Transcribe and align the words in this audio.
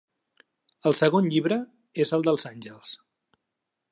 El 0.91 0.95
segon 0.99 1.27
llibre 1.33 1.59
és 2.05 2.13
el 2.17 2.27
dels 2.29 2.47
àngels. 2.53 2.95